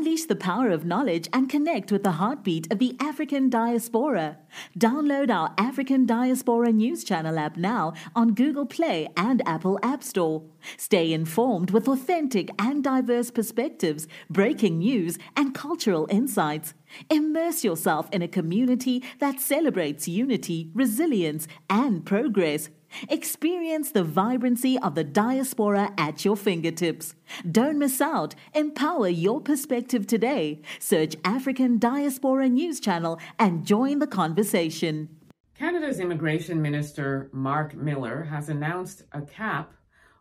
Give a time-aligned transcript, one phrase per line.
[0.00, 4.38] Unleash the power of knowledge and connect with the heartbeat of the African diaspora.
[4.78, 10.42] Download our African Diaspora News Channel app now on Google Play and Apple App Store.
[10.78, 16.72] Stay informed with authentic and diverse perspectives, breaking news, and cultural insights.
[17.08, 22.68] Immerse yourself in a community that celebrates unity, resilience, and progress.
[23.08, 27.14] Experience the vibrancy of the diaspora at your fingertips.
[27.50, 28.34] Don't miss out.
[28.54, 30.60] Empower your perspective today.
[30.78, 35.08] Search African Diaspora News Channel and join the conversation.
[35.54, 39.74] Canada's Immigration Minister Mark Miller has announced a cap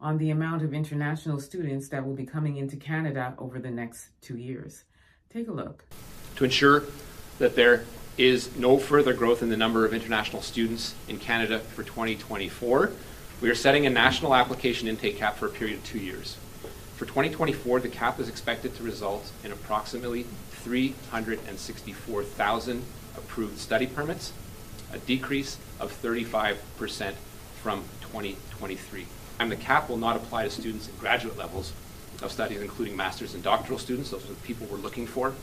[0.00, 4.10] on the amount of international students that will be coming into Canada over the next
[4.20, 4.84] two years.
[5.30, 5.84] Take a look.
[6.36, 6.84] To ensure
[7.38, 7.84] that there
[8.18, 12.92] is no further growth in the number of international students in Canada for 2024.
[13.40, 16.36] We are setting a national application intake cap for a period of two years.
[16.96, 22.82] For 2024, the cap is expected to result in approximately 364,000
[23.16, 24.32] approved study permits,
[24.92, 27.14] a decrease of 35%
[27.62, 29.06] from 2023.
[29.40, 31.72] And the cap will not apply to students in graduate levels
[32.22, 34.10] of studies, including master's and doctoral students.
[34.10, 35.34] Those are the people we're looking for.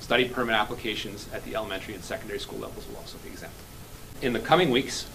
[0.00, 3.54] Study permit applications at the elementary and secondary school levels will also be exempt.
[4.22, 5.06] In the coming weeks,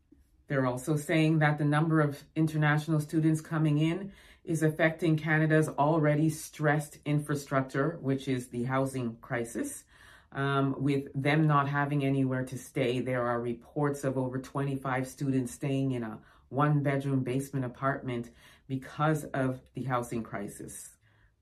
[0.46, 4.12] They're also saying that the number of international students coming in
[4.44, 9.84] is affecting Canada's already stressed infrastructure, which is the housing crisis.
[10.32, 15.52] Um, with them not having anywhere to stay, there are reports of over 25 students
[15.52, 16.18] staying in a
[16.48, 18.30] one bedroom basement apartment
[18.68, 20.90] because of the housing crisis.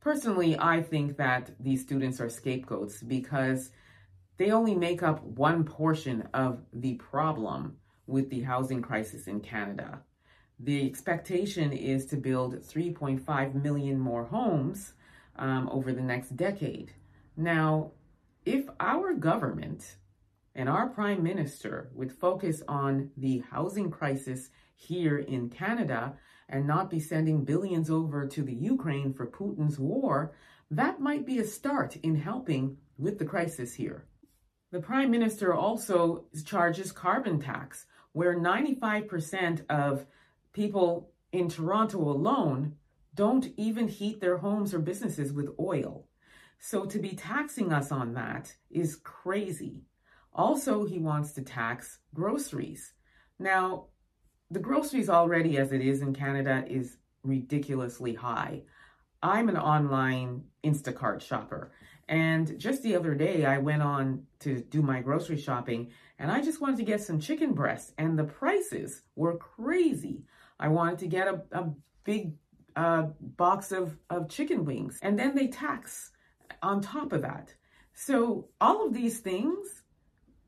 [0.00, 3.70] Personally, I think that these students are scapegoats because
[4.36, 7.76] they only make up one portion of the problem
[8.06, 10.02] with the housing crisis in Canada.
[10.60, 14.92] The expectation is to build 3.5 million more homes
[15.36, 16.92] um, over the next decade.
[17.36, 17.92] Now,
[18.44, 19.96] if our government
[20.54, 26.14] and our prime minister would focus on the housing crisis here in Canada
[26.48, 30.34] and not be sending billions over to the Ukraine for Putin's war,
[30.70, 34.06] that might be a start in helping with the crisis here.
[34.70, 40.06] The prime minister also charges carbon tax, where 95% of
[40.52, 42.76] people in Toronto alone
[43.14, 46.06] don't even heat their homes or businesses with oil.
[46.58, 49.84] So to be taxing us on that is crazy.
[50.32, 52.92] Also, he wants to tax groceries.
[53.38, 53.86] Now,
[54.50, 58.62] the groceries already as it is in Canada is ridiculously high.
[59.22, 61.72] I'm an online Instacart shopper.
[62.08, 66.40] And just the other day, I went on to do my grocery shopping and I
[66.40, 70.22] just wanted to get some chicken breasts, and the prices were crazy.
[70.58, 71.70] I wanted to get a, a
[72.04, 72.34] big
[72.76, 74.98] uh, box of, of chicken wings.
[75.02, 76.12] And then they tax
[76.62, 77.52] on top of that.
[77.94, 79.82] So all of these things,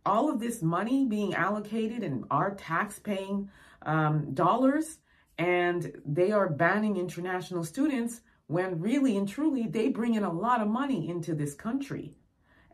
[0.06, 3.50] all of this money being allocated and our tax paying
[3.82, 4.98] um, dollars,
[5.38, 10.60] and they are banning international students when really and truly they bring in a lot
[10.60, 12.16] of money into this country.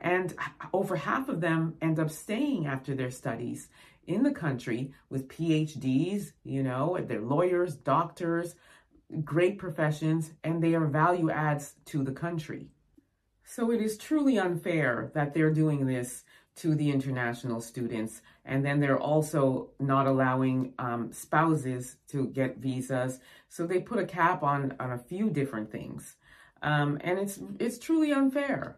[0.00, 0.34] And
[0.72, 3.68] over half of them end up staying after their studies
[4.10, 8.56] in the country with PhDs, you know, they're lawyers, doctors,
[9.24, 12.68] great professions, and they are value adds to the country.
[13.44, 16.24] So it is truly unfair that they're doing this
[16.56, 18.20] to the international students.
[18.44, 23.20] And then they're also not allowing um, spouses to get visas.
[23.48, 26.16] So they put a cap on, on a few different things.
[26.62, 28.76] Um, and it's, it's truly unfair.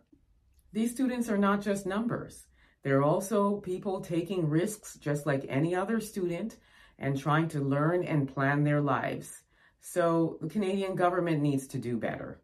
[0.73, 2.46] These students are not just numbers.
[2.82, 6.56] There are also people taking risks just like any other student
[6.99, 9.43] and trying to learn and plan their lives.
[9.81, 12.40] So the Canadian government needs to do better.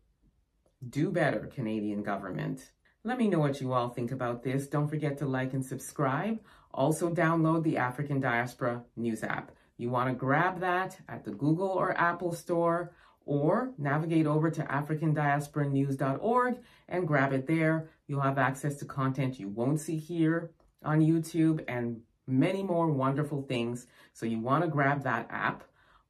[0.89, 2.71] Do better, Canadian government.
[3.05, 4.67] Let me know what you all think about this.
[4.67, 6.41] Don't forget to like and subscribe.
[6.73, 9.53] Also download the African Diaspora News app.
[9.77, 12.93] You want to grab that at the Google or Apple store
[13.25, 16.59] or navigate over to africandiasporanews.org
[16.89, 17.91] and grab it there.
[18.09, 20.51] You'll have access to content you won't see here
[20.83, 23.87] on YouTube and many more wonderful things.
[24.13, 25.63] So you want to grab that app.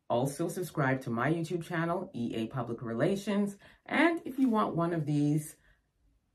[0.09, 3.59] Also subscribe to my YouTube channel, EA Public Relations.
[3.87, 5.57] And if you want one of these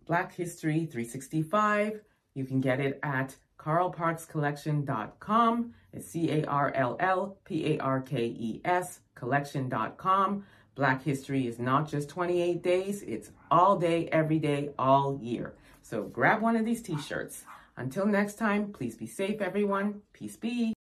[0.06, 2.01] Black History 365,
[2.36, 5.74] you can get it at carllparkescollection.com.
[5.94, 10.45] It's C-A-R-L-L-P-A-R-K-E-S collection.com.
[10.75, 15.53] Black History is not just 28 days, it's all day, every day, all year.
[15.81, 17.43] So grab one of these t-shirts.
[17.77, 20.01] Until next time, please be safe, everyone.
[20.13, 20.73] Peace be.